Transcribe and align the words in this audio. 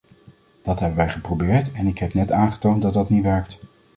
Dat 0.61 0.79
hebben 0.79 0.97
wij 0.97 1.09
geprobeerd 1.09 1.71
en 1.71 1.87
ik 1.87 1.97
heb 1.97 2.13
net 2.13 2.31
aangetoond 2.31 2.81
dat 2.81 2.93
dat 2.93 3.09
niet 3.09 3.23
werkt. 3.23 3.59